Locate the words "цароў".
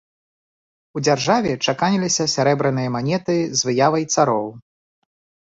4.15-4.45